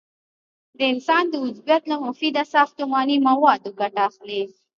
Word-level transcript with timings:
د 0.77 0.79
انسان 0.93 1.23
د 1.29 1.33
عضویت 1.45 1.83
له 1.91 1.95
مفیده 2.05 2.43
ساختماني 2.53 3.17
موادو 3.27 3.69
ګټه 3.79 4.01
اخلي. 4.09 4.41